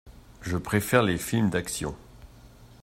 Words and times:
Je 0.41 0.57
préfère 0.57 1.03
les 1.03 1.19
films 1.19 1.51
d'action. 1.51 1.95